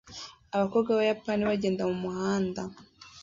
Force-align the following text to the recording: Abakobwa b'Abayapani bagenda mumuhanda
Abakobwa 0.55 0.89
b'Abayapani 0.91 1.43
bagenda 1.51 1.83
mumuhanda 1.89 2.61